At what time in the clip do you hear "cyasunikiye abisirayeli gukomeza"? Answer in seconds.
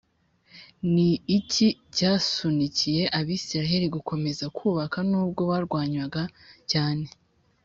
1.95-4.45